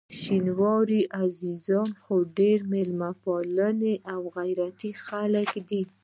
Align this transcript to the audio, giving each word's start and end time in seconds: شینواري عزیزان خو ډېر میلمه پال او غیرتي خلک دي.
شینواري 0.19 1.01
عزیزان 1.23 1.89
خو 2.01 2.15
ډېر 2.39 2.59
میلمه 2.71 3.11
پال 3.23 3.47
او 4.13 4.21
غیرتي 4.37 4.91
خلک 5.05 5.49
دي. 5.69 5.81